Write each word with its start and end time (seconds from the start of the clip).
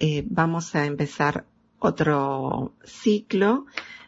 eh, 0.00 0.24
vamos 0.26 0.74
a 0.74 0.86
empezar 0.86 1.44
otro 1.78 2.74
ciclo 2.84 3.66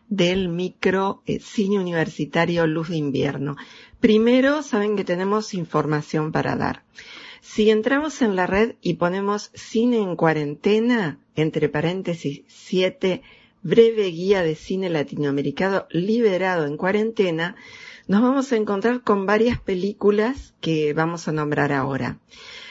del 0.08 0.49
micro 0.49 1.22
eh, 1.26 1.38
cine 1.41 1.79
universitario 1.79 2.67
Luz 2.67 2.88
de 2.88 2.96
Invierno. 2.96 3.57
Primero, 4.00 4.63
saben 4.63 4.97
que 4.97 5.05
tenemos 5.05 5.55
información 5.55 6.33
para 6.33 6.57
dar. 6.57 6.83
Si 7.41 7.70
entramos 7.70 8.23
en 8.23 8.36
la 8.36 8.46
red 8.46 8.75
y 8.82 8.95
ponemos 8.95 9.50
cine 9.55 9.98
en 9.98 10.16
cuarentena, 10.16 11.18
entre 11.34 11.68
paréntesis 11.68 12.43
7, 12.46 13.22
breve 13.62 14.06
guía 14.06 14.43
de 14.43 14.54
cine 14.54 14.90
latinoamericano 14.90 15.86
liberado 15.90 16.66
en 16.66 16.77
cuarentena, 16.77 17.56
nos 18.06 18.22
vamos 18.22 18.52
a 18.52 18.56
encontrar 18.56 19.02
con 19.02 19.27
varias 19.27 19.61
películas 19.61 20.54
que 20.61 20.93
vamos 20.93 21.29
a 21.29 21.32
nombrar 21.32 21.72
ahora. 21.72 22.18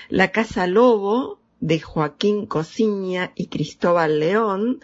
La 0.09 0.31
Casa 0.31 0.67
Lobo, 0.67 1.40
de 1.61 1.79
Joaquín 1.79 2.45
Cosiña 2.47 3.31
y 3.35 3.47
Cristóbal 3.47 4.19
León, 4.19 4.81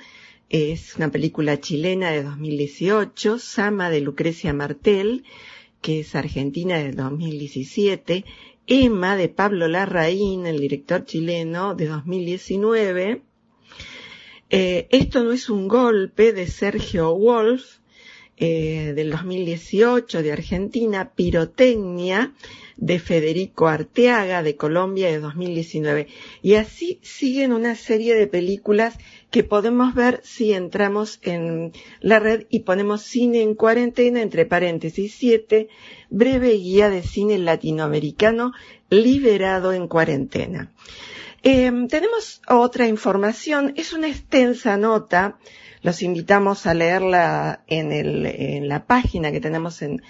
es 0.49 0.95
una 0.95 1.11
película 1.11 1.59
chilena 1.59 2.11
de 2.11 2.23
2018, 2.23 3.39
Sama 3.39 3.89
de 3.89 3.99
Lucrecia 3.99 4.53
Martel, 4.53 5.25
que 5.81 5.99
es 5.99 6.15
argentina 6.15 6.77
de 6.77 6.93
2017, 6.93 8.23
Emma 8.67 9.17
de 9.17 9.27
Pablo 9.27 9.67
Larraín, 9.67 10.45
el 10.45 10.59
director 10.59 11.03
chileno 11.03 11.75
de 11.75 11.87
2019, 11.87 13.21
eh, 14.49 14.87
Esto 14.91 15.23
no 15.23 15.33
es 15.33 15.49
un 15.49 15.67
golpe 15.67 16.31
de 16.31 16.47
Sergio 16.47 17.13
Wolf, 17.13 17.79
eh, 18.39 18.93
del 18.95 19.09
2018 19.09 20.21
de 20.21 20.31
Argentina, 20.31 21.11
Pirotecnia 21.15 22.33
de 22.75 22.99
Federico 22.99 23.67
Arteaga 23.67 24.43
de 24.43 24.55
Colombia 24.55 25.07
de 25.07 25.19
2019. 25.19 26.07
Y 26.43 26.53
así 26.53 26.99
siguen 27.01 27.51
una 27.51 27.75
serie 27.75 28.15
de 28.15 28.27
películas 28.27 28.97
que 29.31 29.43
podemos 29.43 29.95
ver 29.95 30.21
si 30.23 30.53
entramos 30.53 31.19
en 31.23 31.73
la 31.99 32.19
red 32.19 32.45
y 32.49 32.59
ponemos 32.59 33.01
cine 33.01 33.41
en 33.41 33.55
cuarentena, 33.55 34.21
entre 34.21 34.45
paréntesis 34.45 35.15
7, 35.17 35.67
breve 36.09 36.51
guía 36.51 36.89
de 36.89 37.01
cine 37.01 37.39
latinoamericano 37.39 38.53
liberado 38.89 39.73
en 39.73 39.87
cuarentena. 39.87 40.71
Em, 41.43 41.87
tenemos 41.87 42.41
otra 42.47 42.87
información, 42.87 43.73
es 43.77 43.93
una 43.93 44.07
extensa 44.07 44.77
nota, 44.77 45.37
los 45.81 46.01
invitamos 46.01 46.65
a 46.65 46.73
leerla 46.73 47.63
en, 47.67 47.91
el, 47.91 48.25
en 48.25 48.67
la 48.67 48.85
página 48.85 49.31
que 49.31 49.39
tenemos 49.39 49.81
en, 49.81 50.01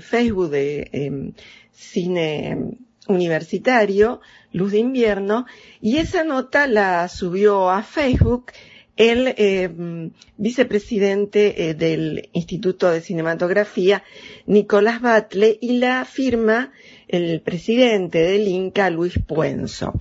Facebook 0.00 0.50
de 0.50 0.88
em, 0.92 1.32
Cine 1.72 2.78
Universitario, 3.06 4.20
Luz 4.52 4.72
de 4.72 4.78
Invierno, 4.78 5.46
y 5.80 5.98
esa 5.98 6.24
nota 6.24 6.66
la 6.66 7.08
subió 7.08 7.70
a 7.70 7.82
Facebook 7.82 8.52
el 8.96 9.34
em, 9.38 10.10
vicepresidente 10.36 11.70
eh, 11.70 11.74
del 11.74 12.28
Instituto 12.32 12.90
de 12.90 13.00
Cinematografía, 13.00 14.02
Nicolás 14.46 15.00
Batle, 15.00 15.56
y 15.60 15.78
la 15.78 16.04
firma 16.04 16.72
el 17.10 17.40
presidente 17.40 18.18
del 18.18 18.48
Inca, 18.48 18.90
Luis 18.90 19.18
Puenzo. 19.26 19.92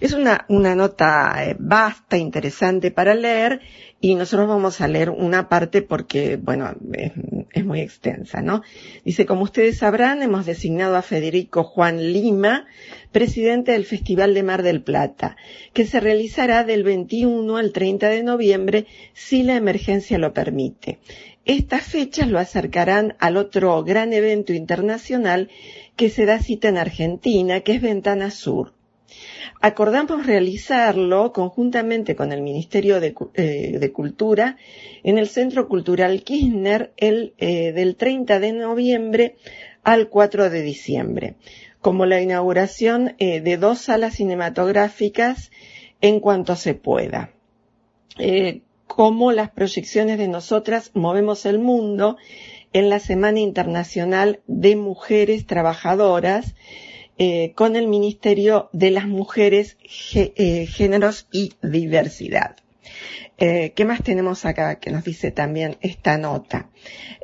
Es 0.00 0.12
una, 0.12 0.44
una 0.48 0.74
nota 0.74 1.44
eh, 1.44 1.56
vasta, 1.58 2.16
interesante 2.16 2.90
para 2.90 3.14
leer, 3.14 3.60
y 4.00 4.14
nosotros 4.14 4.48
vamos 4.48 4.80
a 4.80 4.88
leer 4.88 5.10
una 5.10 5.48
parte 5.48 5.80
porque, 5.80 6.36
bueno, 6.36 6.74
es, 7.52 7.64
muy 7.64 7.80
extensa, 7.80 8.42
¿no? 8.42 8.62
Dice, 9.04 9.24
como 9.24 9.42
ustedes 9.42 9.78
sabrán, 9.78 10.22
hemos 10.22 10.44
designado 10.44 10.96
a 10.96 11.02
Federico 11.02 11.64
Juan 11.64 12.12
Lima, 12.12 12.66
presidente 13.10 13.72
del 13.72 13.86
Festival 13.86 14.34
de 14.34 14.42
Mar 14.42 14.62
del 14.62 14.82
Plata, 14.82 15.36
que 15.72 15.86
se 15.86 15.98
realizará 16.00 16.62
del 16.64 16.84
21 16.84 17.56
al 17.56 17.72
30 17.72 18.08
de 18.10 18.22
noviembre 18.22 18.86
si 19.14 19.42
la 19.42 19.56
emergencia 19.56 20.18
lo 20.18 20.34
permite. 20.34 20.98
Estas 21.46 21.84
fechas 21.84 22.28
lo 22.28 22.38
acercarán 22.38 23.14
al 23.18 23.36
otro 23.36 23.82
gran 23.84 24.12
evento 24.12 24.52
internacional 24.52 25.48
que 25.96 26.10
se 26.10 26.26
da 26.26 26.38
cita 26.38 26.68
en 26.68 26.78
Argentina, 26.78 27.60
que 27.60 27.72
es 27.72 27.80
Ventana 27.82 28.30
Sur 28.30 28.76
acordamos 29.60 30.26
realizarlo 30.26 31.32
conjuntamente 31.32 32.16
con 32.16 32.32
el 32.32 32.42
Ministerio 32.42 33.00
de, 33.00 33.14
eh, 33.34 33.92
Cultura 33.92 34.56
en 35.02 35.18
el 35.18 35.28
Centro 35.28 35.68
Cultural 35.68 36.22
Kirchner 36.22 36.92
el, 36.96 37.34
eh, 37.38 37.72
del 37.72 37.96
30 37.96 38.38
de 38.40 38.52
noviembre 38.52 39.36
al 39.82 40.08
4 40.08 40.50
de 40.50 40.62
diciembre, 40.62 41.36
como 41.80 42.06
la 42.06 42.20
inauguración 42.20 43.14
eh, 43.18 43.40
de 43.40 43.56
dos 43.56 43.78
salas 43.78 44.14
cinematográficas 44.14 45.50
en 46.00 46.20
cuanto 46.20 46.56
se 46.56 46.74
pueda. 46.74 47.32
como 48.86 49.32
las 49.32 49.50
proyecciones 49.50 50.16
de 50.16 50.28
nosotras 50.28 50.90
movemos 50.94 51.44
el 51.44 51.58
mundo 51.58 52.16
en 52.72 52.90
la 52.90 53.00
Semana 53.00 53.40
Internacional 53.40 54.40
de 54.46 54.76
Mujeres 54.76 55.46
Trabajadoras, 55.46 56.54
eh, 57.18 57.52
con 57.54 57.76
el 57.76 57.88
Ministerio 57.88 58.68
de 58.72 58.90
las 58.90 59.06
Mujeres, 59.06 59.78
eh, 60.14 60.66
Géneros 60.66 61.28
y 61.32 61.54
Diversidad. 61.62 62.56
Eh, 63.38 63.72
¿Qué 63.76 63.84
más 63.84 64.02
tenemos 64.02 64.46
acá 64.46 64.76
que 64.76 64.90
nos 64.90 65.04
dice 65.04 65.30
también 65.30 65.76
esta 65.82 66.16
nota? 66.16 66.70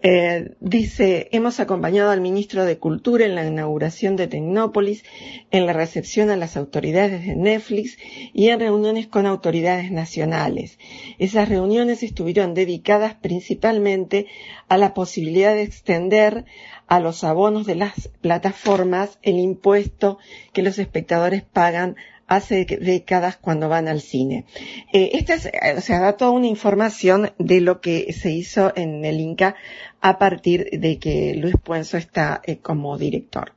Eh, 0.03 0.55
dice, 0.61 1.29
hemos 1.33 1.59
acompañado 1.59 2.11
al 2.11 2.21
ministro 2.21 2.67
de 2.67 2.77
Cultura 2.77 3.25
en 3.25 3.35
la 3.35 3.47
inauguración 3.47 4.17
de 4.17 4.27
Tecnópolis, 4.27 5.05
en 5.51 5.65
la 5.65 5.73
recepción 5.73 6.29
a 6.29 6.37
las 6.37 6.59
autoridades 6.59 7.25
de 7.25 7.35
Netflix 7.35 7.97
y 8.35 8.49
en 8.49 8.61
reuniones 8.61 9.07
con 9.07 9.25
autoridades 9.25 9.91
nacionales. 9.91 10.79
Esas 11.19 11.49
reuniones 11.49 12.03
estuvieron 12.03 12.53
dedicadas 12.53 13.15
principalmente 13.15 14.27
a 14.69 14.77
la 14.77 14.93
posibilidad 14.93 15.55
de 15.55 15.63
extender 15.63 16.45
a 16.89 17.01
los 17.01 17.25
abonos 17.25 17.65
de 17.65 17.75
las 17.75 18.09
plataformas 18.21 19.19
el 19.23 19.39
impuesto 19.39 20.19
que 20.53 20.63
los 20.63 20.79
espectadores 20.79 21.43
pagan 21.43 21.97
hace 22.35 22.65
décadas 22.65 23.37
cuando 23.37 23.69
van 23.69 23.89
al 23.89 24.01
cine. 24.01 24.45
Eh, 24.93 25.11
esta 25.15 25.35
es, 25.35 25.51
o 25.77 25.81
sea, 25.81 26.01
da 26.01 26.17
toda 26.17 26.31
una 26.31 26.47
información 26.47 27.33
de 27.39 27.61
lo 27.61 27.81
que 27.81 28.13
se 28.13 28.31
hizo 28.31 28.73
en 28.77 29.05
el 29.05 29.21
Inca 29.21 29.57
a 30.03 30.19
partir 30.19 30.69
de 30.73 30.99
que 30.99 31.35
Luis 31.37 31.55
Puenzo 31.63 31.97
está 31.97 32.43
eh, 32.45 32.59
como 32.59 32.99
director. 32.99 33.53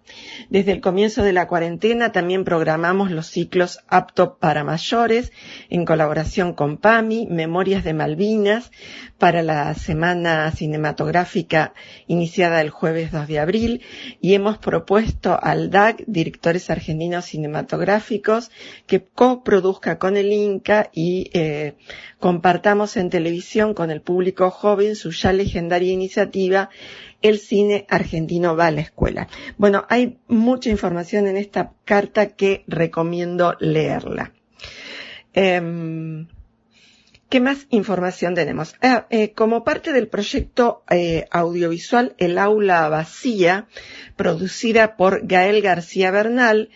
Desde 0.51 0.72
el 0.73 0.79
comienzo 0.79 1.23
de 1.23 1.33
la 1.33 1.47
cuarentena 1.47 2.11
también 2.11 2.44
programamos 2.44 3.09
los 3.09 3.25
ciclos 3.25 3.79
apto 3.88 4.38
para 4.38 4.63
mayores 4.63 5.31
en 5.72 5.85
colaboración 5.85 6.53
con 6.53 6.78
PAMI, 6.78 7.25
Memorias 7.31 7.84
de 7.84 7.95
Malvinas, 7.95 8.72
para 9.17 9.41
la 9.41 9.73
semana 9.73 10.51
cinematográfica 10.51 11.73
iniciada 12.05 12.61
el 12.61 12.69
jueves 12.69 13.11
2 13.11 13.28
de 13.28 13.39
abril 13.39 13.81
y 14.22 14.35
hemos 14.35 14.59
propuesto 14.59 15.39
al 15.41 15.72
DAC, 15.72 16.03
Directores 16.05 16.69
Argentinos 16.69 17.25
Cinematográficos, 17.25 18.51
que 18.85 19.03
coproduzca 19.03 19.97
con 19.97 20.16
el 20.16 20.31
Inca 20.31 20.91
y 20.94 21.31
eh, 21.34 21.73
compartamos 22.19 22.97
en 22.97 23.09
televisión 23.09 23.73
con 23.73 23.89
el 23.89 24.01
público 24.01 24.51
joven 24.51 24.95
su 24.95 25.09
ya 25.09 25.34
legendaria 25.34 25.91
iniciativa 25.91 26.34
El 27.22 27.40
cine 27.40 27.85
argentino 27.90 28.56
va 28.56 28.68
a 28.68 28.72
la 28.72 28.81
escuela. 28.81 29.28
Bueno, 29.57 29.85
hay 29.90 30.19
mucha 30.28 30.69
información 30.69 31.28
en 31.28 31.38
esta 31.38 31.73
carta 31.85 32.35
que 32.35 32.63
recomiendo 32.68 33.56
leerla. 33.59 34.34
Em, 35.34 36.28
¿Qué 37.29 37.40
más 37.40 37.66
información 37.72 38.35
tenemos? 38.35 38.75
Ah, 38.81 39.07
eh, 39.09 39.31
como 39.31 39.63
parte 39.63 39.91
del 39.91 40.07
proyecto 40.07 40.84
eh, 40.90 41.25
audiovisual 41.31 42.13
El 42.18 42.38
aula 42.38 42.88
vacía, 42.88 43.67
producida 44.16 44.96
por 44.96 45.25
Gael 45.25 45.62
García 45.62 46.12
Bernal, 46.12 46.69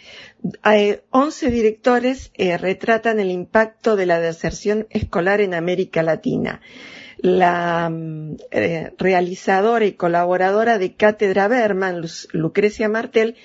11 1.12 1.48
eh, 1.48 1.52
directores 1.52 2.32
retratan 2.36 3.20
el 3.20 3.30
impacto 3.30 3.96
de 3.96 4.08
la 4.08 4.20
deserción 4.20 4.88
escolar 4.90 5.40
en 5.40 5.54
América 5.54 6.02
Latina. 6.02 6.62
La 7.22 7.90
mm, 7.90 8.38
realizadora 8.98 9.86
y 9.86 9.94
colaboradora 9.94 10.78
de 10.78 10.96
Cátedra 10.96 11.48
Berman, 11.48 12.06
Lucrecia 12.32 12.88
Martel, 12.90 13.36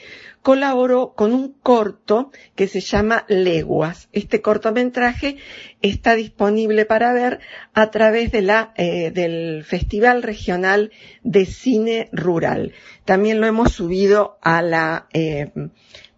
colaboró 0.45 1.15
con 1.15 1.33
un 1.33 1.55
corto 1.55 2.31
que 2.55 2.69
se 2.69 2.81
llama 2.81 3.25
Leguas. 3.29 4.11
Este 4.13 4.43
cortometraje 4.43 5.39
está 5.81 6.15
disponible 6.15 6.85
para 6.85 7.15
ver 7.15 7.41
a 7.73 7.91
través 7.91 8.31
de 8.31 8.43
la, 8.43 8.75
eh, 8.77 9.11
del 9.11 9.65
Festival 9.65 10.23
Regional 10.23 10.93
de 11.23 11.47
Cine 11.47 12.11
Rural. 12.13 12.75
También 13.07 13.41
lo 13.41 13.47
hemos 13.47 13.73
subido 13.73 14.37
a 14.43 14.61
la 14.61 15.09
eh, 15.15 15.51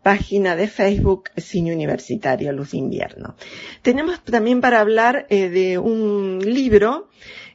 página 0.02 0.56
de 0.56 0.66
Facebook 0.66 1.30
Cine 1.36 1.72
Universitario 1.72 2.52
Luz 2.52 2.74
Invierno. 2.74 3.36
Tenemos 3.82 4.24
también 4.24 4.60
para 4.60 4.80
hablar 4.80 5.26
eh, 5.30 5.48
de 5.48 5.78
un 5.78 6.40
libro 6.40 7.10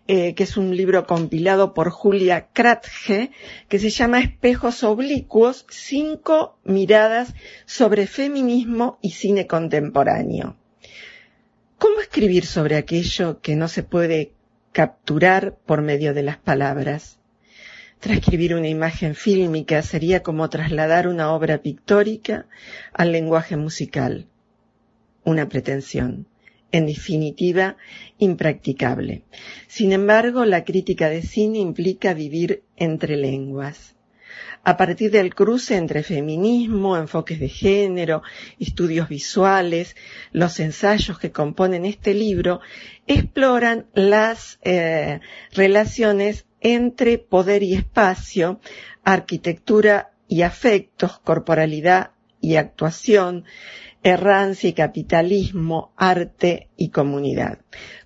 eh, 0.08 0.34
que 0.34 0.44
es 0.44 0.58
un 0.58 0.76
libro 0.76 1.06
compilado 1.06 1.74
por 1.74 1.90
Julia 1.90 2.48
Kratge, 2.54 3.32
que 3.70 3.80
se 3.80 3.90
llama 3.90 4.20
Espejos 4.20 4.84
Oblicuos, 4.84 5.66
cinco 5.70 6.58
miradas 6.64 7.34
sobre 7.66 8.08
feminismo 8.08 8.98
y 9.02 9.12
cine 9.12 9.48
contemporáneo. 9.48 10.58
¿Cómo 11.78 12.00
escribir 12.02 12.46
sobre 12.46 12.78
aquello 12.78 13.42
que 13.42 13.56
no 13.56 13.68
se 13.68 13.84
puede 13.84 14.34
capturar 14.72 15.58
por 15.66 15.82
medio 15.82 16.14
de 16.14 16.24
las 16.24 16.38
palabras? 16.38 17.20
Transcribir 18.00 18.56
una 18.56 18.68
imagen 18.68 19.14
fílmica 19.14 19.84
sería 19.84 20.24
como 20.24 20.50
trasladar 20.50 21.08
una 21.08 21.32
obra 21.32 21.60
pictórica 21.60 22.48
al 22.94 23.12
lenguaje 23.12 23.56
musical. 23.56 24.28
Una 25.24 25.48
pretensión 25.48 26.26
en 26.72 26.86
definitiva, 26.86 27.78
impracticable. 28.18 29.24
Sin 29.68 29.92
embargo, 29.92 30.46
la 30.46 30.64
crítica 30.64 31.10
de 31.10 31.22
cine 31.22 31.60
implica 31.60 32.14
vivir 32.14 32.64
entre 32.78 33.18
lenguas. 33.18 33.96
A 34.64 34.78
partir 34.78 35.10
del 35.10 35.34
cruce 35.34 35.76
entre 35.76 36.04
feminismo, 36.04 36.96
enfoques 36.96 37.40
de 37.40 37.50
género, 37.50 38.22
estudios 38.60 39.10
visuales, 39.10 39.96
los 40.32 40.60
ensayos 40.60 41.18
que 41.18 41.32
componen 41.32 41.84
este 41.84 42.14
libro 42.14 42.62
exploran 43.08 43.88
las 43.94 44.60
eh, 44.62 45.20
relaciones 45.52 46.46
entre 46.60 47.18
poder 47.18 47.64
y 47.64 47.74
espacio, 47.74 48.60
arquitectura 49.04 50.12
y 50.28 50.44
afectos, 50.44 51.18
corporalidad 51.20 52.12
y 52.40 52.56
actuación, 52.58 53.46
errancia 54.04 54.70
y 54.70 54.74
capitalismo, 54.74 55.94
arte 55.96 56.70
y 56.76 56.90
comunidad, 56.90 57.60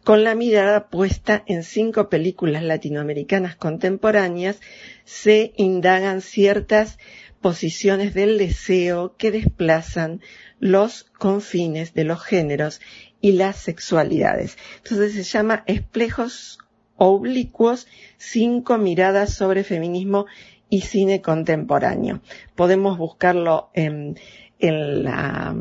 con 0.03 0.23
la 0.23 0.35
mirada 0.35 0.89
puesta 0.89 1.43
en 1.47 1.63
cinco 1.63 2.09
películas 2.09 2.63
latinoamericanas 2.63 3.55
contemporáneas, 3.55 4.59
se 5.05 5.53
indagan 5.55 6.21
ciertas 6.21 6.97
posiciones 7.39 8.13
del 8.13 8.37
deseo 8.37 9.15
que 9.17 9.31
desplazan 9.31 10.21
los 10.59 11.03
confines 11.17 11.93
de 11.93 12.03
los 12.03 12.21
géneros 12.23 12.81
y 13.21 13.33
las 13.33 13.55
sexualidades. 13.55 14.57
Entonces 14.77 15.13
se 15.13 15.23
llama 15.23 15.63
Esplejos 15.67 16.59
Oblicuos, 16.97 17.87
cinco 18.17 18.77
miradas 18.77 19.33
sobre 19.33 19.63
feminismo 19.63 20.25
y 20.69 20.81
cine 20.81 21.21
contemporáneo. 21.21 22.21
Podemos 22.55 22.97
buscarlo 22.97 23.69
en 23.73 24.17
en 24.59 25.03
la, 25.03 25.55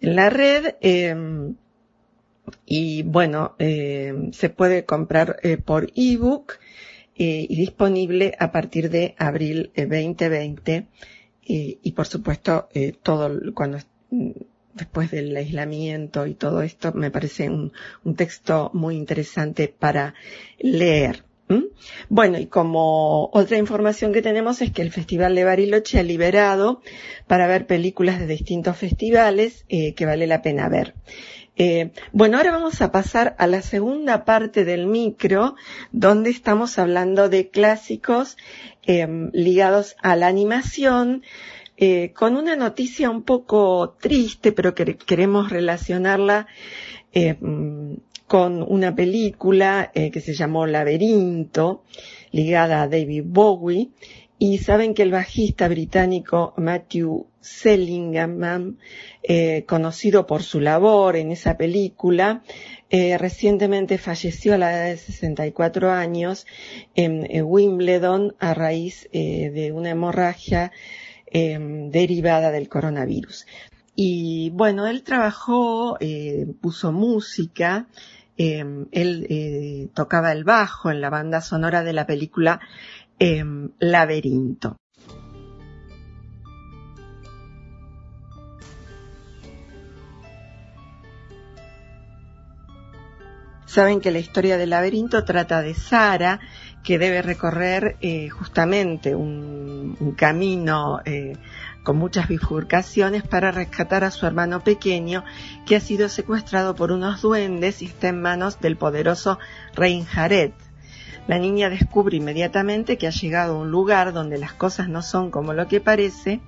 en 0.00 0.16
la 0.16 0.30
red. 0.30 0.74
Em, 0.80 1.54
y 2.66 3.02
bueno, 3.02 3.54
em, 3.58 4.32
se 4.32 4.50
puede 4.50 4.84
comprar 4.84 5.36
eh, 5.42 5.56
por 5.56 5.90
ebook 5.94 6.58
eh, 7.16 7.46
y 7.48 7.56
disponible 7.56 8.34
a 8.38 8.52
partir 8.52 8.90
de 8.90 9.14
abril 9.18 9.70
2020 9.76 10.86
eh, 11.46 11.78
y 11.82 11.92
por 11.92 12.06
supuesto 12.06 12.68
todo 13.02 13.30
cuando 13.54 13.78
después 14.74 15.10
del 15.10 15.36
aislamiento 15.36 16.26
y 16.26 16.34
todo 16.34 16.62
esto 16.62 16.92
me 16.92 17.10
parece 17.10 17.48
un 17.48 18.14
texto 18.16 18.70
muy 18.74 18.96
interesante 18.96 19.68
para 19.68 20.14
leer. 20.58 21.23
¿Mm? 21.48 21.64
Bueno, 22.08 22.38
y 22.38 22.46
como 22.46 23.28
otra 23.32 23.58
información 23.58 24.12
que 24.12 24.22
tenemos 24.22 24.62
es 24.62 24.72
que 24.72 24.82
el 24.82 24.90
Festival 24.90 25.34
de 25.34 25.44
Bariloche 25.44 25.98
ha 25.98 26.02
liberado 26.02 26.80
para 27.26 27.46
ver 27.46 27.66
películas 27.66 28.18
de 28.18 28.26
distintos 28.26 28.76
festivales 28.76 29.66
eh, 29.68 29.94
que 29.94 30.06
vale 30.06 30.26
la 30.26 30.40
pena 30.40 30.68
ver. 30.68 30.94
Eh, 31.56 31.92
bueno, 32.12 32.38
ahora 32.38 32.50
vamos 32.50 32.80
a 32.82 32.90
pasar 32.90 33.36
a 33.38 33.46
la 33.46 33.62
segunda 33.62 34.24
parte 34.24 34.64
del 34.64 34.86
micro, 34.86 35.54
donde 35.92 36.30
estamos 36.30 36.78
hablando 36.78 37.28
de 37.28 37.48
clásicos 37.48 38.36
em, 38.82 39.30
ligados 39.32 39.96
a 40.02 40.16
la 40.16 40.26
animación, 40.26 41.22
eh, 41.76 42.12
con 42.12 42.36
una 42.36 42.56
noticia 42.56 43.10
un 43.10 43.22
poco 43.22 43.96
triste, 44.00 44.50
pero 44.50 44.74
que 44.74 44.96
queremos 44.96 45.50
relacionarla 45.50 46.46
em, 47.12 47.98
con 48.34 48.64
una 48.68 48.96
película 48.96 49.92
eh, 49.94 50.10
que 50.10 50.20
se 50.20 50.34
llamó 50.34 50.66
Laberinto, 50.66 51.84
ligada 52.32 52.82
a 52.82 52.88
David 52.88 53.22
Bowie, 53.24 53.90
y 54.40 54.58
saben 54.58 54.92
que 54.92 55.04
el 55.04 55.12
bajista 55.12 55.68
británico 55.68 56.52
Matthew 56.56 57.28
Sellingham, 57.40 58.76
eh, 59.22 59.64
conocido 59.68 60.26
por 60.26 60.42
su 60.42 60.58
labor 60.58 61.14
en 61.14 61.30
esa 61.30 61.56
película, 61.56 62.42
eh, 62.90 63.16
recientemente 63.18 63.98
falleció 63.98 64.54
a 64.54 64.58
la 64.58 64.72
edad 64.72 64.86
de 64.86 64.96
64 64.96 65.92
años 65.92 66.44
en, 66.96 67.28
Wimbledon 67.44 68.34
a 68.40 68.52
raíz 68.52 69.08
de 69.12 69.70
una 69.72 69.90
hemorragia 69.90 70.72
derivada 71.30 72.50
del 72.50 72.68
coronavirus. 72.68 73.46
Y 73.94 74.50
bueno, 74.50 74.88
él 74.88 75.04
trabajó, 75.04 75.98
puso 76.60 76.90
música, 76.90 77.86
Em, 78.36 78.86
él 78.90 79.26
eh, 79.30 79.88
tocaba 79.94 80.32
el 80.32 80.44
bajo 80.44 80.90
en 80.90 81.00
la 81.00 81.10
banda 81.10 81.40
sonora 81.40 81.82
de 81.82 81.92
la 81.92 82.06
película 82.06 82.60
em, 83.18 83.70
Laberinto. 83.78 84.76
Saben 93.66 94.00
que 94.00 94.12
la 94.12 94.20
historia 94.20 94.56
del 94.56 94.70
laberinto 94.70 95.24
trata 95.24 95.60
de 95.60 95.74
Sara, 95.74 96.38
que 96.84 96.96
debe 96.96 97.22
recorrer 97.22 97.96
eh, 98.00 98.28
justamente 98.28 99.16
un, 99.16 99.96
un 99.98 100.12
camino 100.12 101.00
eh, 101.04 101.36
con 101.84 101.96
muchas 101.98 102.26
bifurcaciones 102.26 103.22
para 103.22 103.52
rescatar 103.52 104.02
a 104.02 104.10
su 104.10 104.26
hermano 104.26 104.64
pequeño 104.64 105.22
que 105.66 105.76
ha 105.76 105.80
sido 105.80 106.08
secuestrado 106.08 106.74
por 106.74 106.90
unos 106.90 107.22
duendes 107.22 107.82
y 107.82 107.84
está 107.84 108.08
en 108.08 108.20
manos 108.20 108.58
del 108.58 108.76
poderoso 108.76 109.38
rey 109.74 110.02
Jared. 110.02 110.50
La 111.28 111.38
niña 111.38 111.70
descubre 111.70 112.16
inmediatamente 112.16 112.98
que 112.98 113.06
ha 113.06 113.10
llegado 113.10 113.54
a 113.54 113.58
un 113.58 113.70
lugar 113.70 114.12
donde 114.12 114.38
las 114.38 114.54
cosas 114.54 114.88
no 114.88 115.02
son 115.02 115.30
como 115.30 115.52
lo 115.52 115.68
que 115.68 115.80
parece 115.80 116.40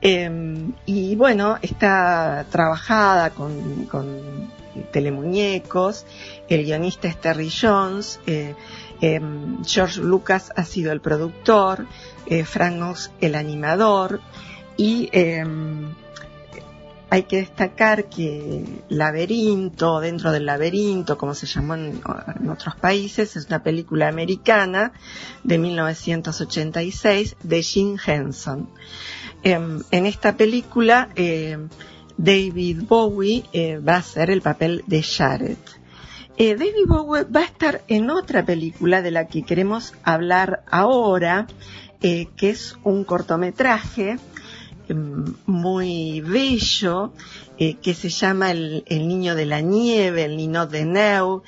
em, 0.00 0.72
y 0.86 1.16
bueno, 1.16 1.58
está 1.62 2.46
trabajada 2.50 3.30
con, 3.30 3.88
telemuñecos, 4.90 6.06
el 6.48 6.64
guionista 6.64 7.08
es 7.08 7.20
Terry 7.20 7.50
Jones, 7.50 8.20
eh, 8.26 8.54
em, 9.00 9.64
George 9.64 10.00
Lucas 10.00 10.52
ha 10.56 10.64
sido 10.64 10.92
el 10.92 11.00
productor, 11.00 11.86
eh, 12.26 12.44
Frank 12.44 12.82
Oz 12.82 13.10
el 13.20 13.34
animador, 13.34 14.20
y 14.76 15.08
em, 15.12 15.94
hay 17.14 17.22
que 17.24 17.36
destacar 17.36 18.08
que 18.08 18.64
Laberinto, 18.88 20.00
dentro 20.00 20.32
del 20.32 20.46
laberinto, 20.46 21.16
como 21.16 21.32
se 21.34 21.46
llamó 21.46 21.76
en, 21.76 22.02
otros 22.50 22.74
países, 22.74 23.36
es 23.36 23.46
una 23.46 23.62
película 23.62 24.08
americana 24.08 24.92
de 25.44 25.58
1986 25.58 27.36
de 27.40 27.62
Jim 27.62 27.96
Henson. 28.04 28.68
Em, 29.44 29.80
en 29.92 30.06
esta 30.06 30.36
película, 30.36 31.08
em, 31.14 31.68
David 32.16 32.82
Bowie 32.88 33.44
eh, 33.52 33.78
va 33.78 33.94
a 33.94 33.98
hacer 33.98 34.30
el 34.30 34.40
papel 34.40 34.84
de 34.86 35.02
Jared. 35.02 35.58
Eh, 36.36 36.54
David 36.54 36.86
Bowie 36.86 37.24
va 37.24 37.40
a 37.40 37.44
estar 37.44 37.82
en 37.88 38.10
otra 38.10 38.44
película 38.44 39.02
de 39.02 39.10
la 39.10 39.26
que 39.26 39.42
queremos 39.42 39.94
hablar 40.02 40.64
ahora, 40.70 41.46
eh, 42.02 42.28
que 42.36 42.50
es 42.50 42.76
un 42.84 43.04
cortometraje 43.04 44.18
em, 44.88 45.34
muy 45.46 46.20
bello, 46.20 47.12
que 47.56 47.94
se 47.94 48.08
llama 48.08 48.50
el, 48.50 48.84
Niño 48.88 49.36
de 49.36 49.46
la 49.46 49.60
Nieve, 49.60 50.24
el 50.24 50.36
Niño 50.36 50.66
de 50.66 50.84
Neu, 50.84 51.42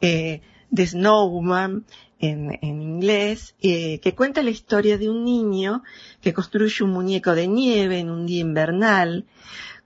The 0.00 0.86
Snowman, 0.86 1.84
en 2.18 2.82
inglés, 2.82 3.54
que 3.60 4.14
cuenta 4.16 4.42
la 4.42 4.50
historia 4.50 4.98
de 4.98 5.08
un 5.08 5.24
niño 5.24 5.84
que 6.20 6.34
construye 6.34 6.82
un 6.82 6.90
muñeco 6.90 7.34
de 7.34 7.46
nieve 7.46 8.00
en 8.00 8.10
un 8.10 8.26
día 8.26 8.40
invernal, 8.40 9.24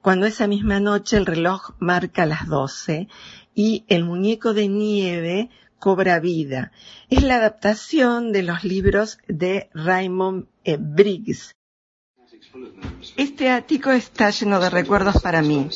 cuando 0.06 0.26
esa 0.26 0.46
misma 0.46 0.78
noche 0.78 1.16
el 1.16 1.26
reloj 1.26 1.72
marca 1.80 2.26
las 2.26 2.46
doce 2.46 3.08
y 3.56 3.84
el 3.88 4.04
muñeco 4.04 4.54
de 4.54 4.68
nieve 4.68 5.50
cobra 5.80 6.20
vida. 6.20 6.70
Es 7.10 7.24
la 7.24 7.34
adaptación 7.34 8.30
de 8.30 8.44
los 8.44 8.62
libros 8.62 9.18
de 9.26 9.68
Raymond 9.74 10.46
e. 10.62 10.76
Briggs. 10.76 11.56
Este 13.16 13.50
ático 13.50 13.90
está 13.90 14.30
lleno 14.30 14.60
de 14.60 14.70
recuerdos 14.70 15.20
para 15.20 15.42
mí. 15.42 15.68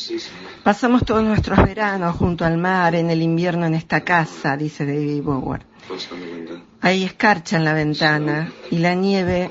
Pasamos 0.62 1.04
todos 1.04 1.24
nuestros 1.24 1.58
veranos 1.64 2.14
junto 2.14 2.44
al 2.44 2.56
mar, 2.56 2.94
en 2.94 3.10
el 3.10 3.22
invierno 3.22 3.66
en 3.66 3.74
esta 3.74 4.02
casa, 4.02 4.56
dice 4.56 4.86
David 4.86 5.24
Bower. 5.24 5.66
Hay 6.80 7.02
escarcha 7.02 7.56
en 7.56 7.64
la 7.64 7.74
ventana 7.74 8.52
y 8.70 8.78
la 8.78 8.94
nieve... 8.94 9.50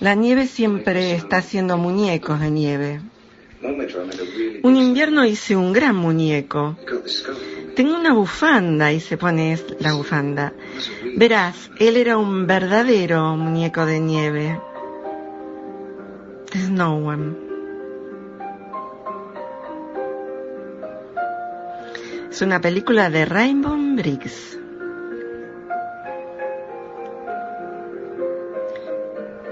La 0.00 0.14
nieve 0.14 0.46
siempre 0.46 1.14
está 1.14 1.38
haciendo 1.38 1.76
muñecos 1.78 2.40
de 2.40 2.50
nieve. 2.50 3.00
Un 4.62 4.76
invierno 4.76 5.24
hice 5.24 5.56
un 5.56 5.72
gran 5.72 5.96
muñeco. 5.96 6.76
Tengo 7.74 7.94
una 7.94 8.12
bufanda 8.12 8.92
y 8.92 9.00
se 9.00 9.16
pone 9.16 9.58
la 9.80 9.94
bufanda. 9.94 10.52
Verás, 11.16 11.70
él 11.78 11.96
era 11.96 12.16
un 12.16 12.46
verdadero 12.46 13.36
muñeco 13.36 13.86
de 13.86 14.00
nieve. 14.00 14.60
Snow 16.54 17.12
Es 22.30 22.42
una 22.42 22.60
película 22.60 23.08
de 23.10 23.24
Rainbow 23.24 23.76
Briggs. 23.96 24.58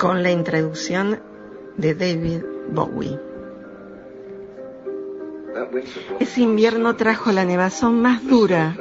Con 0.05 0.23
la 0.23 0.31
introducción 0.31 1.19
de 1.79 1.95
David 1.95 2.43
Bowie. 2.69 3.19
Ese 6.21 6.43
invierno 6.43 6.95
trajo 6.95 7.33
la 7.33 7.47
nevazón 7.47 8.03
más 8.03 8.23
dura. 8.23 8.77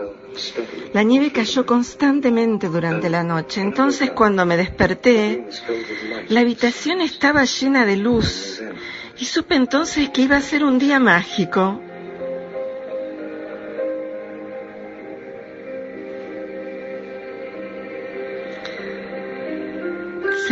La 0.91 1.01
nieve 1.03 1.31
cayó 1.31 1.65
constantemente 1.65 2.67
durante 2.67 3.09
la 3.09 3.23
noche. 3.23 3.61
Entonces 3.61 4.11
cuando 4.11 4.45
me 4.45 4.57
desperté, 4.57 5.47
la 6.27 6.41
habitación 6.41 6.99
estaba 6.99 7.45
llena 7.45 7.85
de 7.85 7.95
luz 7.95 8.61
y 9.17 9.23
supe 9.23 9.55
entonces 9.55 10.09
que 10.09 10.23
iba 10.23 10.35
a 10.35 10.41
ser 10.41 10.65
un 10.65 10.77
día 10.77 10.99
mágico. 10.99 11.79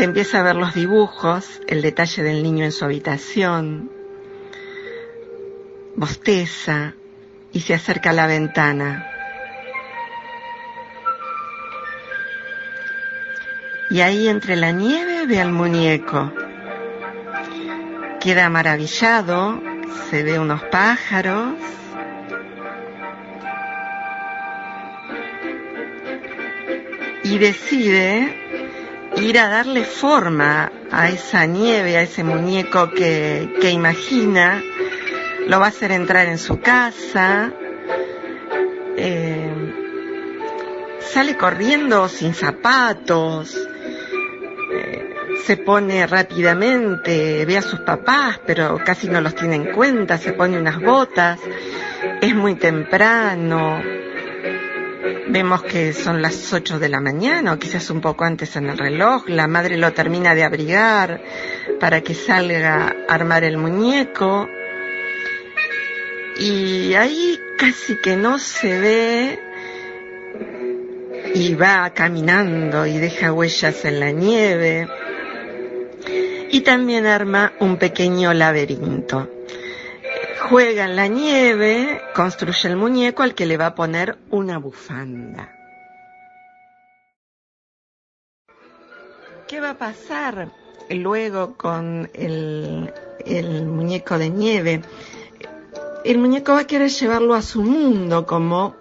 Se 0.01 0.05
empieza 0.05 0.39
a 0.39 0.41
ver 0.41 0.55
los 0.55 0.73
dibujos, 0.73 1.61
el 1.67 1.83
detalle 1.83 2.23
del 2.23 2.41
niño 2.41 2.65
en 2.65 2.71
su 2.71 2.83
habitación, 2.83 3.91
bosteza 5.95 6.95
y 7.51 7.59
se 7.59 7.75
acerca 7.75 8.09
a 8.09 8.13
la 8.13 8.25
ventana. 8.25 9.07
Y 13.91 14.01
ahí 14.01 14.27
entre 14.27 14.55
la 14.55 14.71
nieve 14.71 15.27
ve 15.27 15.39
al 15.39 15.51
muñeco. 15.51 16.33
Queda 18.19 18.49
maravillado, 18.49 19.61
se 20.09 20.23
ve 20.23 20.39
unos 20.39 20.63
pájaros. 20.63 21.53
Y 27.23 27.37
decide 27.37 28.40
ir 29.17 29.39
a 29.39 29.47
darle 29.47 29.83
forma 29.83 30.71
a 30.91 31.09
esa 31.09 31.45
nieve, 31.45 31.97
a 31.97 32.01
ese 32.01 32.23
muñeco 32.23 32.89
que, 32.91 33.57
que 33.61 33.71
imagina 33.71 34.61
lo 35.47 35.59
va 35.59 35.65
a 35.65 35.69
hacer 35.69 35.91
entrar 35.91 36.27
en 36.27 36.37
su 36.37 36.59
casa, 36.59 37.51
eh, 38.95 39.51
sale 40.99 41.35
corriendo 41.35 42.07
sin 42.07 42.33
zapatos, 42.33 43.57
eh, 44.73 45.15
se 45.43 45.57
pone 45.57 46.05
rápidamente, 46.07 47.45
ve 47.45 47.57
a 47.57 47.61
sus 47.61 47.79
papás, 47.81 48.39
pero 48.45 48.79
casi 48.85 49.09
no 49.09 49.19
los 49.19 49.35
tiene 49.35 49.55
en 49.55 49.73
cuenta, 49.73 50.17
se 50.17 50.33
pone 50.33 50.59
unas 50.59 50.79
botas, 50.79 51.39
es 52.21 52.35
muy 52.35 52.55
temprano, 52.55 53.81
vemos 55.31 55.63
que 55.63 55.93
son 55.93 56.21
las 56.21 56.51
8 56.51 56.77
de 56.77 56.89
la 56.89 56.99
mañana 56.99 57.53
o 57.53 57.59
quizás 57.59 57.89
un 57.89 58.01
poco 58.01 58.25
antes 58.25 58.55
en 58.55 58.69
el 58.69 58.77
reloj, 58.77 59.29
la 59.29 59.47
madre 59.47 59.77
lo 59.77 59.93
termina 59.93 60.35
de 60.35 60.43
abrigar 60.43 61.21
para 61.79 62.01
que 62.01 62.13
salga 62.13 62.87
a 63.07 63.13
armar 63.13 63.43
el 63.43 63.57
muñeco, 63.57 64.47
y 66.37 66.93
ahí 66.95 67.39
casi 67.57 67.95
que 67.95 68.15
no 68.15 68.39
se 68.39 68.79
ve 68.79 69.39
y 71.35 71.53
va 71.53 71.91
caminando 71.93 72.85
y 72.85 72.97
deja 72.97 73.31
huellas 73.31 73.85
en 73.85 73.99
la 73.99 74.11
nieve 74.11 74.87
y 76.49 76.61
también 76.61 77.05
arma 77.05 77.53
un 77.59 77.77
pequeño 77.77 78.33
laberinto. 78.33 79.29
Juega 80.51 80.83
en 80.83 80.97
la 80.97 81.07
nieve, 81.07 82.01
construye 82.13 82.67
el 82.67 82.75
muñeco 82.75 83.23
al 83.23 83.33
que 83.33 83.45
le 83.45 83.55
va 83.55 83.67
a 83.67 83.73
poner 83.73 84.17
una 84.31 84.57
bufanda. 84.57 85.49
¿Qué 89.47 89.61
va 89.61 89.69
a 89.69 89.77
pasar 89.77 90.51
luego 90.89 91.55
con 91.55 92.09
el, 92.13 92.91
muñeco 93.65 94.17
de 94.17 94.29
nieve? 94.29 94.81
el 96.03 96.17
muñeco 96.17 96.51
va 96.51 96.59
a 96.59 96.67
querer 96.67 96.89
llevarlo 96.89 97.33
a 97.33 97.41
su 97.41 97.61
mundo 97.61 98.25
como 98.25 98.75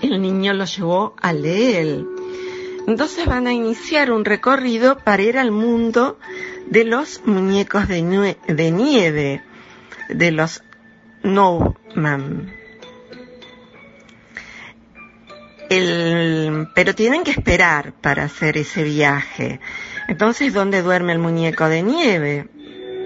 el 0.00 0.20
niño 0.20 0.52
lo 0.52 0.64
llevó 0.64 1.14
de 1.32 1.80
él. 1.80 2.08
Entonces 2.88 3.24
van 3.26 3.46
a 3.46 3.52
iniciar 3.52 4.10
un 4.10 4.24
recorrido 4.24 4.98
para 4.98 5.22
ir 5.22 5.38
al 5.38 5.52
mundo 5.52 6.18
de 6.66 6.84
los 6.84 7.22
muñecos 7.24 7.86
de, 7.86 8.02
nieve, 8.02 9.42
de 10.08 10.30
los 10.30 10.62
Snowman. 11.22 12.52
pero 16.74 16.94
tienen 16.94 17.24
que 17.24 17.32
esperar 17.32 17.92
para 17.92 18.24
hacer 18.24 18.56
ese 18.56 18.84
viaje. 18.84 19.58
Entonces, 20.06 20.54
¿dónde 20.54 20.82
duerme 20.82 21.12
el 21.12 21.18
muñeco 21.18 21.68
de 21.68 21.82
nieve? 21.82 22.48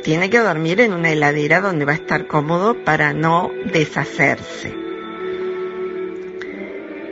tiene 0.02 0.30
que 0.30 0.38
dormir 0.38 0.80
en 0.80 0.92
una 0.92 1.10
heladera 1.10 1.60
donde 1.60 1.84
va 1.84 1.92
a 1.92 1.96
estar 1.96 2.26
cómodo 2.26 2.84
para 2.84 3.12
no 3.12 3.50
deshacerse. 3.72 4.74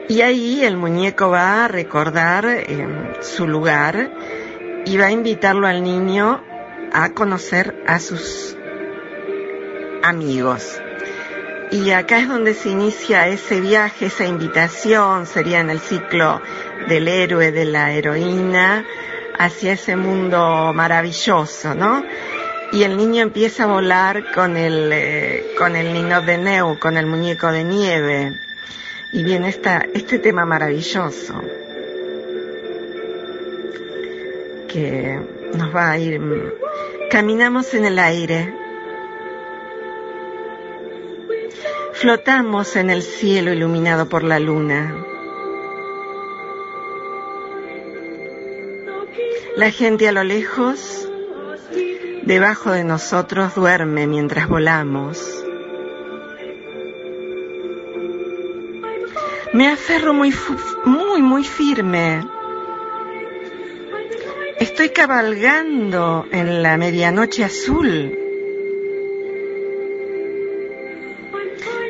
Y 0.08 0.22
ahí 0.22 0.64
el 0.64 0.76
muñeco 0.76 1.28
va 1.28 1.64
a 1.64 1.68
recordar 1.68 2.46
em, 2.46 3.12
su 3.20 3.46
lugar 3.46 4.10
y 4.86 4.96
va 4.96 5.06
a 5.06 5.12
invitarlo 5.12 5.66
al 5.66 5.82
niño 5.82 6.42
a 6.92 7.10
conocer 7.10 7.82
a 7.86 7.98
sus 7.98 8.56
amigos. 10.08 10.80
Y 11.70 11.90
acá 11.90 12.18
es 12.18 12.28
donde 12.28 12.54
se 12.54 12.70
inicia 12.70 13.28
ese 13.28 13.60
viaje, 13.60 14.06
esa 14.06 14.24
invitación, 14.24 15.26
sería 15.26 15.60
en 15.60 15.70
el 15.70 15.80
ciclo 15.80 16.40
del 16.88 17.08
héroe, 17.08 17.52
de 17.52 17.66
la 17.66 17.92
heroína, 17.92 18.84
hacia 19.38 19.74
ese 19.74 19.94
mundo 19.96 20.72
maravilloso, 20.74 21.74
¿no? 21.74 22.02
y 22.72 22.82
el 22.82 22.96
niño 22.96 23.22
empieza 23.22 23.64
a 23.64 23.66
volar 23.66 24.32
con 24.32 24.56
el, 24.56 24.90
eh, 24.92 25.54
con 25.56 25.74
el 25.74 25.92
niño 25.92 26.20
de 26.22 26.38
Neu, 26.38 26.78
con 26.78 26.96
el 26.96 27.06
muñeco 27.06 27.50
de 27.50 27.64
nieve. 27.64 28.38
Y 29.12 29.24
viene 29.24 29.48
esta, 29.48 29.86
este 29.94 30.18
tema 30.18 30.44
maravilloso 30.44 31.40
que 34.68 35.18
nos 35.54 35.74
va 35.74 35.92
a 35.92 35.98
ir. 35.98 36.20
Caminamos 37.10 37.72
en 37.72 37.86
el 37.86 37.98
aire. 37.98 38.54
Flotamos 42.00 42.76
en 42.76 42.90
el 42.90 43.02
cielo 43.02 43.52
iluminado 43.52 44.08
por 44.08 44.22
la 44.22 44.38
luna. 44.38 45.04
La 49.56 49.72
gente 49.72 50.06
a 50.06 50.12
lo 50.12 50.22
lejos 50.22 51.10
debajo 52.22 52.70
de 52.70 52.84
nosotros 52.84 53.56
duerme 53.56 54.06
mientras 54.06 54.46
volamos. 54.46 55.44
Me 59.52 59.66
aferro 59.66 60.14
muy, 60.14 60.32
muy, 60.84 61.20
muy 61.20 61.42
firme. 61.42 62.24
Estoy 64.60 64.90
cabalgando 64.90 66.26
en 66.30 66.62
la 66.62 66.76
medianoche 66.76 67.42
azul, 67.42 68.27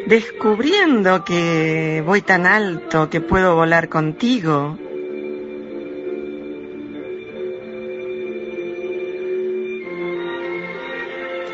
descubriendo 0.09 1.23
que 1.23 2.03
voy 2.05 2.23
tan 2.23 2.47
alto 2.47 3.11
que 3.11 3.21
puedo 3.21 3.55
volar 3.55 3.89
contigo. 3.89 4.79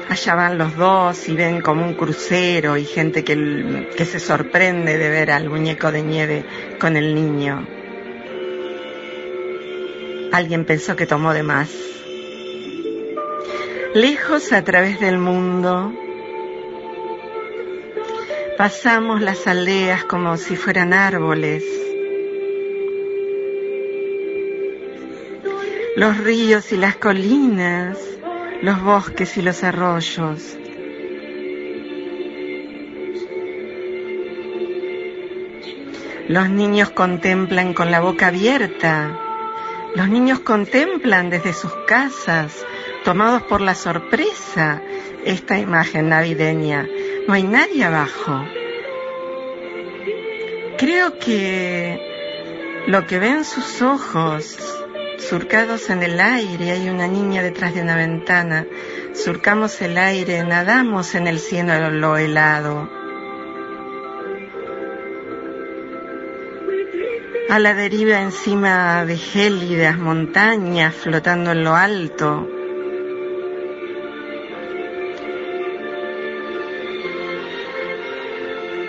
allá 0.09 0.37
van 0.37 0.59
los 0.59 0.77
dos 0.77 1.29
y 1.29 1.35
ven 1.35 1.61
como 1.61 1.85
un 1.85 1.95
crucero 1.95 2.77
y 2.77 2.85
gente 2.85 3.25
que, 3.25 3.89
que 3.97 4.05
se 4.05 4.21
sorprende 4.21 4.97
de 4.97 5.09
ver 5.09 5.33
al 5.33 5.51
muñeco 5.51 5.91
de 5.91 6.03
nieve 6.05 6.45
con 6.79 6.97
el 6.97 7.17
niño. 7.17 7.67
Alguien 10.31 10.65
pensó 10.65 10.95
que 10.95 11.07
tomó 11.07 11.35
de 11.35 11.43
más. 11.43 11.69
Lejos 13.95 14.53
a 14.53 14.63
través 14.63 15.01
del 15.01 15.19
mundo, 15.19 15.93
pasamos 18.57 19.21
las 19.21 19.47
aldeas 19.47 20.05
como 20.05 20.37
si 20.37 20.57
fueran 20.57 20.93
árboles. 20.93 21.65
Los 25.97 26.19
ríos 26.19 26.73
y 26.73 26.77
las 26.77 26.97
colinas 26.97 27.99
los 28.65 28.83
bosques 28.83 29.37
y 29.37 29.43
los 29.43 29.63
arroyos. 29.63 30.57
Los 36.29 36.49
niños 36.49 36.89
contemplan 36.91 37.75
con 37.75 37.91
la 37.91 38.01
boca 38.01 38.29
abierta. 38.29 39.21
Los 39.95 40.09
niños 40.09 40.41
contemplan 40.41 41.29
desde 41.29 41.53
sus 41.53 41.75
casas, 41.87 42.65
tomados 43.05 43.43
por 43.43 43.61
la 43.61 43.75
sorpresa, 43.75 44.81
esta 45.27 45.59
imagen 45.59 46.09
navideña. 46.09 46.89
No 47.27 47.33
hay 47.33 47.45
nadie 47.45 47.85
abajo. 47.85 48.45
creo 50.77 51.19
que 51.19 51.99
lo 52.87 53.07
que 53.07 53.19
ven 53.19 53.45
sus 53.45 53.81
ojos 53.81 54.59
surcados 55.19 55.89
en 55.89 56.03
el 56.03 56.21
aire, 56.21 56.73
hay 56.73 56.91
una 56.91 57.09
niña 57.09 57.43
detrás 57.43 57.75
de 57.75 57.81
una 57.81 57.97
ventana, 57.97 58.67
surcamos 59.15 59.81
el 59.81 59.97
aire, 59.97 60.45
nadamos 60.45 61.15
en 61.15 61.27
el 61.27 61.39
cielo 61.39 61.91
lo 61.91 62.19
helado. 62.19 62.91
A 67.49 67.59
la 67.59 67.73
deriva 67.73 68.21
encima 68.21 69.05
de 69.07 69.17
gélidas 69.17 69.97
montañas 69.97 70.95
flotando 70.95 71.53
en 71.53 71.65
lo 71.65 71.75
alto. 71.75 72.54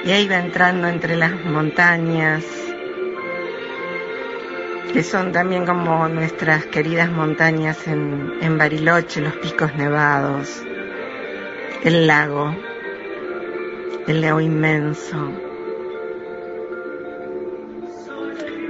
Y 0.05 0.11
ahí 0.11 0.27
va 0.27 0.37
entrando 0.37 0.87
entre 0.87 1.15
las 1.15 1.43
montañas, 1.43 2.45
que 4.93 5.01
son 5.01 5.31
también 5.31 5.65
como 5.65 6.07
nuestras 6.07 6.67
queridas 6.67 7.11
montañas 7.11 7.87
en, 7.87 8.33
en 8.39 8.55
Bariloche, 8.55 9.19
los 9.21 9.33
picos 9.37 9.73
nevados, 9.75 10.63
el 11.83 12.05
lago, 12.05 12.55
el 14.07 14.21
lago 14.21 14.41
inmenso. 14.41 15.31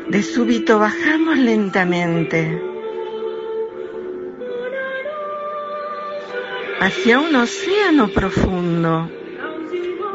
De 0.08 0.24
súbito 0.24 0.80
bajamos 0.80 1.38
lentamente 1.38 2.62
hacia 6.80 7.20
un 7.20 7.36
océano 7.36 8.08
profundo, 8.08 9.10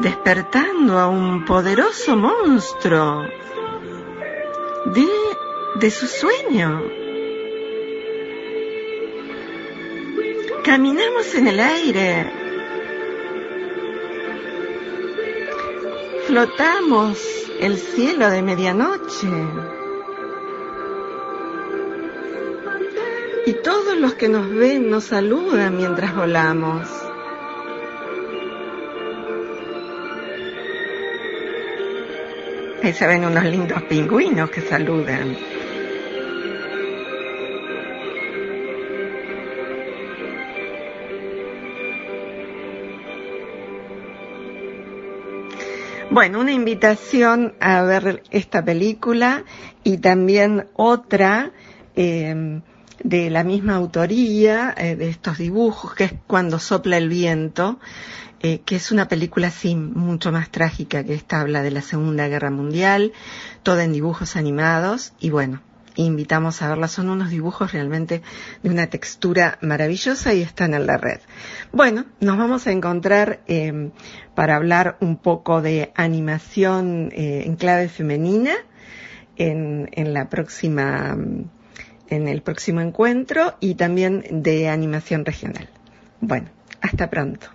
despertando 0.01 0.97
a 0.97 1.07
un 1.07 1.45
poderoso 1.45 2.15
monstruo 2.15 3.23
de 5.75 5.91
su 5.91 6.07
sueño. 6.07 6.81
Caminamos 10.63 11.33
en 11.35 11.47
el 11.47 11.59
aire. 11.59 12.31
Flotamos 16.25 17.19
el 17.59 17.77
cielo 17.77 18.29
de 18.29 18.41
medianoche. 18.41 19.27
Y 23.45 23.53
todos 23.53 23.97
los 23.97 24.13
que 24.15 24.29
nos 24.29 24.49
ven 24.49 24.89
nos 24.89 25.05
saludan 25.05 25.77
mientras 25.77 26.15
volamos. 26.15 27.10
Ahí 32.83 32.93
se 32.93 33.05
ven 33.05 33.25
unos 33.25 33.43
lindos 33.43 33.81
pingüinos 33.83 34.49
que 34.49 34.61
saludan. 34.61 35.37
Bueno, 46.09 46.41
una 46.41 46.51
invitación 46.51 47.53
a 47.59 47.83
ver 47.83 48.23
esta 48.31 48.65
película 48.65 49.45
y 49.83 49.99
también 49.99 50.67
otra 50.73 51.51
eh, 51.95 52.61
de 53.03 53.29
la 53.29 53.43
misma 53.43 53.75
autoría 53.75 54.73
eh, 54.77 54.95
de 54.95 55.09
estos 55.09 55.37
dibujos, 55.37 55.93
que 55.93 56.05
es 56.05 56.13
Cuando 56.27 56.59
sopla 56.59 56.97
el 56.97 57.09
viento, 57.09 57.79
eh, 58.41 58.61
que 58.65 58.75
es 58.75 58.91
una 58.91 59.07
película 59.07 59.47
así 59.47 59.75
mucho 59.75 60.31
más 60.31 60.49
trágica 60.49 61.03
que 61.03 61.13
esta 61.13 61.41
habla 61.41 61.61
de 61.61 61.71
la 61.71 61.81
Segunda 61.81 62.27
Guerra 62.27 62.49
Mundial, 62.49 63.13
toda 63.63 63.83
en 63.83 63.93
dibujos 63.93 64.35
animados 64.35 65.13
y 65.19 65.29
bueno, 65.29 65.61
invitamos 65.95 66.61
a 66.61 66.69
verla. 66.69 66.87
Son 66.87 67.09
unos 67.09 67.29
dibujos 67.29 67.71
realmente 67.71 68.21
de 68.63 68.69
una 68.69 68.87
textura 68.87 69.57
maravillosa 69.61 70.33
y 70.33 70.41
están 70.41 70.73
en 70.73 70.87
la 70.87 70.97
red. 70.97 71.19
Bueno, 71.71 72.05
nos 72.19 72.37
vamos 72.37 72.67
a 72.67 72.71
encontrar 72.71 73.41
eh, 73.47 73.91
para 74.35 74.55
hablar 74.55 74.97
un 75.01 75.17
poco 75.17 75.61
de 75.61 75.91
animación 75.95 77.11
eh, 77.11 77.43
en 77.45 77.55
clave 77.55 77.89
femenina 77.89 78.53
en, 79.35 79.89
en 79.91 80.13
la 80.13 80.29
próxima, 80.29 81.17
en 82.11 82.27
el 82.27 82.41
próximo 82.41 82.81
encuentro 82.81 83.55
y 83.59 83.75
también 83.75 84.43
de 84.43 84.69
animación 84.69 85.25
regional. 85.25 85.67
Bueno, 86.19 86.49
hasta 86.81 87.09
pronto. 87.09 87.47